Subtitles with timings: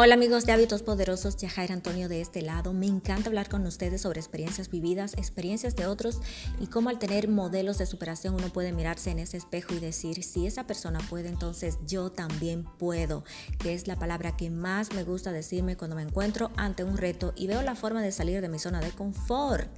[0.00, 2.72] Hola amigos de Hábitos Poderosos, Yajaira Antonio de este lado.
[2.72, 6.20] Me encanta hablar con ustedes sobre experiencias vividas, experiencias de otros
[6.60, 10.22] y cómo al tener modelos de superación uno puede mirarse en ese espejo y decir,
[10.22, 13.24] si esa persona puede, entonces yo también puedo,
[13.58, 17.32] que es la palabra que más me gusta decirme cuando me encuentro ante un reto
[17.34, 19.68] y veo la forma de salir de mi zona de confort.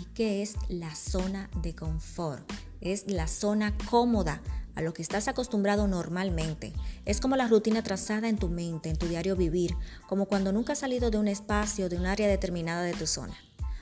[0.00, 2.48] ¿Y qué es la zona de confort?
[2.80, 4.40] Es la zona cómoda
[4.74, 6.72] a lo que estás acostumbrado normalmente.
[7.04, 9.76] Es como la rutina trazada en tu mente, en tu diario vivir,
[10.08, 13.34] como cuando nunca has salido de un espacio, de un área determinada de tu zona.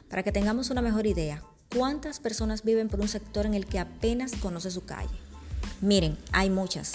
[0.08, 1.42] Para que tengamos una mejor idea,
[1.74, 5.14] ¿cuántas personas viven por un sector en el que apenas conoce su calle?
[5.80, 6.92] Miren, hay muchas.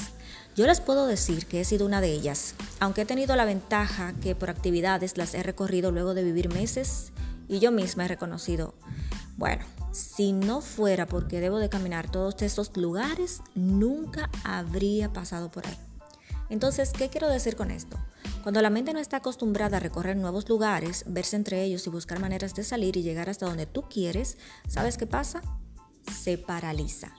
[0.56, 4.14] Yo les puedo decir que he sido una de ellas, aunque he tenido la ventaja
[4.22, 7.12] que por actividades las he recorrido luego de vivir meses
[7.48, 8.74] y yo misma he reconocido,
[9.38, 15.66] bueno, si no fuera porque debo de caminar todos estos lugares, nunca habría pasado por
[15.68, 15.87] ahí.
[16.50, 17.98] Entonces, ¿qué quiero decir con esto?
[18.44, 22.20] Cuando la mente no está acostumbrada a recorrer nuevos lugares, verse entre ellos y buscar
[22.20, 24.38] maneras de salir y llegar hasta donde tú quieres,
[24.68, 25.42] ¿sabes qué pasa?
[26.24, 27.12] Se paraliza.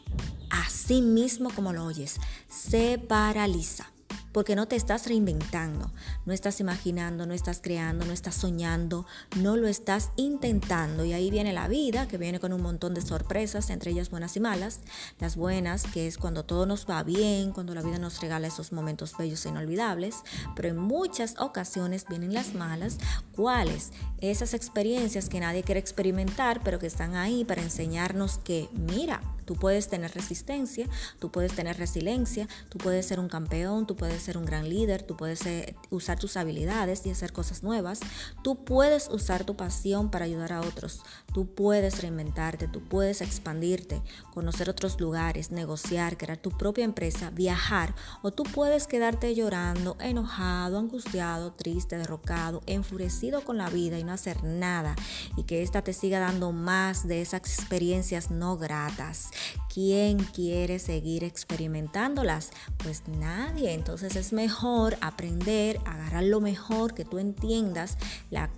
[0.51, 2.17] Así mismo como lo oyes,
[2.49, 3.93] se paraliza
[4.39, 5.91] porque no te estás reinventando,
[6.25, 11.05] no estás imaginando, no estás creando, no estás soñando, no lo estás intentando.
[11.05, 14.36] Y ahí viene la vida, que viene con un montón de sorpresas, entre ellas buenas
[14.36, 14.78] y malas.
[15.19, 18.70] Las buenas, que es cuando todo nos va bien, cuando la vida nos regala esos
[18.70, 20.22] momentos bellos e inolvidables,
[20.55, 22.98] pero en muchas ocasiones vienen las malas.
[23.34, 23.91] ¿Cuáles?
[24.20, 29.54] Esas experiencias que nadie quiere experimentar, pero que están ahí para enseñarnos que, mira, Tú
[29.54, 30.86] puedes tener resistencia,
[31.18, 35.02] tú puedes tener resiliencia, tú puedes ser un campeón, tú puedes ser un gran líder,
[35.02, 38.00] tú puedes eh, usar tus habilidades y hacer cosas nuevas.
[38.42, 41.00] Tú puedes usar tu pasión para ayudar a otros.
[41.32, 44.02] Tú puedes reinventarte, tú puedes expandirte,
[44.34, 50.78] conocer otros lugares, negociar, crear tu propia empresa, viajar o tú puedes quedarte llorando, enojado,
[50.78, 54.94] angustiado, triste, derrocado, enfurecido con la vida y no hacer nada
[55.38, 59.31] y que esta te siga dando más de esas experiencias no gratas.
[59.72, 62.50] ¿Quién quiere seguir experimentándolas?
[62.78, 63.72] Pues nadie.
[63.72, 67.99] Entonces es mejor aprender, agarrar lo mejor que tú entiendas,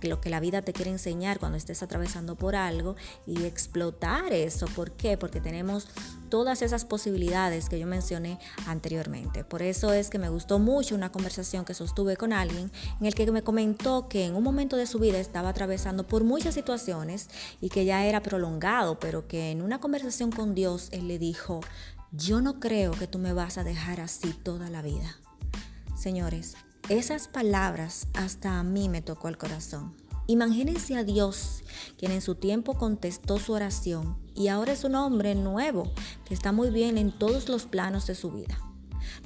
[0.01, 4.65] lo que la vida te quiere enseñar cuando estés atravesando por algo y explotar eso.
[4.67, 5.17] ¿Por qué?
[5.17, 5.87] Porque tenemos
[6.31, 9.43] todas esas posibilidades que yo mencioné anteriormente.
[9.43, 13.13] Por eso es que me gustó mucho una conversación que sostuve con alguien en el
[13.13, 17.29] que me comentó que en un momento de su vida estaba atravesando por muchas situaciones
[17.59, 21.59] y que ya era prolongado, pero que en una conversación con Dios él le dijo,
[22.13, 25.17] yo no creo que tú me vas a dejar así toda la vida.
[25.97, 26.55] Señores,
[26.87, 29.93] esas palabras hasta a mí me tocó el corazón.
[30.27, 31.61] Imagínense a Dios,
[31.97, 35.91] quien en su tiempo contestó su oración y ahora es un hombre nuevo
[36.25, 38.59] que está muy bien en todos los planos de su vida.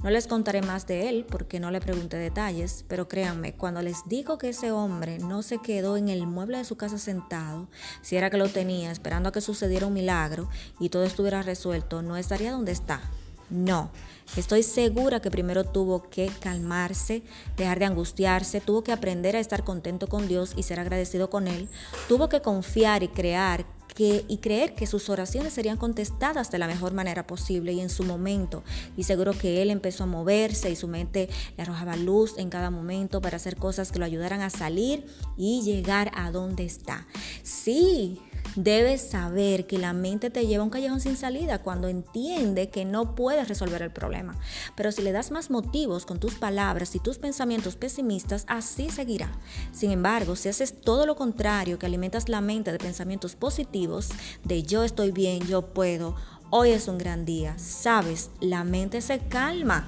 [0.04, 4.08] No les contaré más de él porque no le pregunté detalles, pero créanme, cuando les
[4.08, 7.68] digo que ese hombre no se quedó en el mueble de su casa sentado,
[8.02, 10.50] si era que lo tenía, esperando a que sucediera un milagro
[10.80, 13.02] y todo estuviera resuelto, no estaría donde está.
[13.50, 13.92] No,
[14.36, 17.22] estoy segura que primero tuvo que calmarse,
[17.58, 21.48] dejar de angustiarse, tuvo que aprender a estar contento con Dios y ser agradecido con
[21.48, 21.70] Él,
[22.08, 23.66] tuvo que confiar y crear
[23.98, 28.04] y creer que sus oraciones serían contestadas de la mejor manera posible y en su
[28.04, 28.64] momento.
[28.98, 32.70] Y seguro que él empezó a moverse y su mente le arrojaba luz en cada
[32.70, 35.06] momento para hacer cosas que lo ayudaran a salir
[35.38, 37.08] y llegar a donde está.
[37.44, 38.20] Sí,
[38.56, 42.86] Debes saber que la mente te lleva a un callejón sin salida cuando entiende que
[42.86, 44.38] no puedes resolver el problema.
[44.76, 49.32] Pero si le das más motivos con tus palabras y tus pensamientos pesimistas, así seguirá.
[49.74, 54.10] Sin embargo, si haces todo lo contrario, que alimentas la mente de pensamientos positivos,
[54.44, 56.16] de yo estoy bien, yo puedo,
[56.50, 59.86] hoy es un gran día, sabes, la mente se calma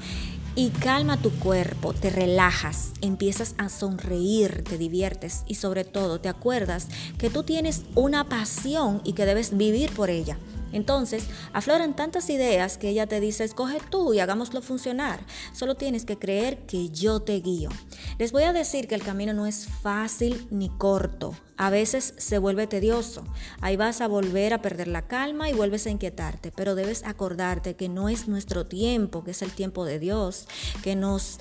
[0.58, 6.30] y calma tu cuerpo, te relajas, empiezas a sonreír, te diviertes y sobre todo te
[6.30, 6.88] acuerdas
[7.20, 10.36] que tú tienes una pasión y que debes vivir por ella.
[10.72, 15.20] Entonces, afloran tantas ideas que ella te dice, escoge tú y hagámoslo funcionar.
[15.54, 17.70] Solo tienes que creer que yo te guío.
[18.18, 21.36] Les voy a decir que el camino no es fácil ni corto.
[21.58, 23.24] A veces se vuelve tedioso.
[23.62, 26.52] Ahí vas a volver a perder la calma y vuelves a inquietarte.
[26.52, 30.48] Pero debes acordarte que no es nuestro tiempo, que es el tiempo de Dios,
[30.84, 31.40] que nos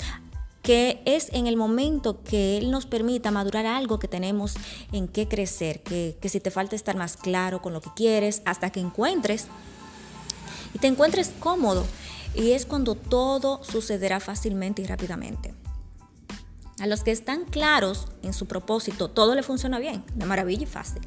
[0.67, 4.57] que es en el momento que Él nos permita madurar algo que tenemos
[4.91, 8.43] en qué crecer, que, que si te falta estar más claro con lo que quieres,
[8.45, 9.47] hasta que encuentres
[10.75, 11.87] y te encuentres cómodo.
[12.35, 15.55] Y es cuando todo sucederá fácilmente y rápidamente.
[16.81, 20.67] A los que están claros en su propósito, todo le funciona bien, de maravilla y
[20.67, 21.03] fácil.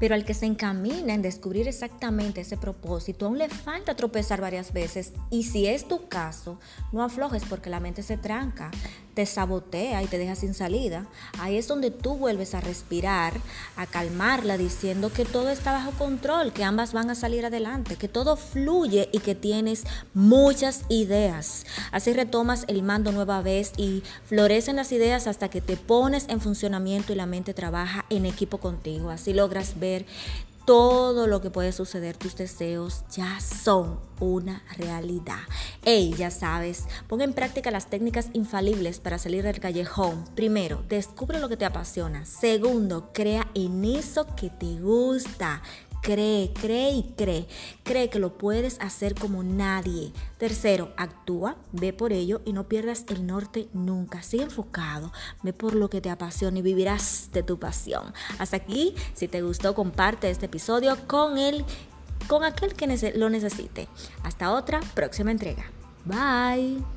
[0.00, 4.72] Pero al que se encamina en descubrir exactamente ese propósito, aún le falta tropezar varias
[4.72, 5.12] veces.
[5.30, 6.58] Y si es tu caso,
[6.92, 8.70] no aflojes porque la mente se tranca.
[9.14, 11.06] Te sabotea y te deja sin salida.
[11.38, 13.34] Ahí es donde tú vuelves a respirar,
[13.76, 18.08] a calmarla diciendo que todo está bajo control, que ambas van a salir adelante, que
[18.08, 21.64] todo fluye y que tienes muchas ideas.
[21.92, 26.40] Así retomas el mando nueva vez y florecen las ideas hasta que te pones en
[26.40, 29.10] funcionamiento y la mente trabaja en equipo contigo.
[29.10, 30.06] Así logras ver
[30.64, 35.40] todo lo que puede suceder, tus deseos ya son una realidad.
[35.84, 40.24] Ey, ya sabes, pon en práctica las técnicas infalibles para salir del callejón.
[40.34, 42.24] Primero, descubre lo que te apasiona.
[42.24, 45.62] Segundo, crea en eso que te gusta.
[46.04, 47.46] Cree, cree y cree.
[47.82, 50.12] Cree que lo puedes hacer como nadie.
[50.36, 54.22] Tercero, actúa, ve por ello y no pierdas el norte nunca.
[54.22, 55.12] Sigue enfocado,
[55.42, 58.12] ve por lo que te apasiona y vivirás de tu pasión.
[58.38, 61.64] Hasta aquí, si te gustó, comparte este episodio con él,
[62.28, 63.88] con aquel que lo necesite.
[64.22, 65.64] Hasta otra próxima entrega.
[66.04, 66.93] Bye.